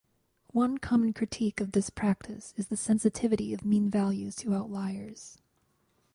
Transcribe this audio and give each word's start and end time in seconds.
One 0.51 0.79
common 0.79 1.13
critique 1.13 1.61
of 1.61 1.73
this 1.73 1.91
practice 1.91 2.55
is 2.57 2.69
the 2.69 2.75
sensitivity 2.75 3.53
of 3.53 3.63
mean 3.63 3.87
values 3.91 4.35
to 4.37 4.55
outliers. 4.55 5.37